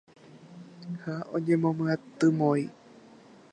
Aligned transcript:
Ha 1.03 1.15
oñemyatymói. 1.35 2.63